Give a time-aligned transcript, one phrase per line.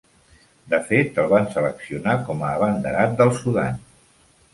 [0.73, 3.79] De fet, el van seleccionar com a abanderat del Sudan.